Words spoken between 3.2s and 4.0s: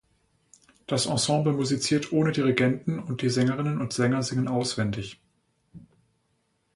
die Sängerinnen und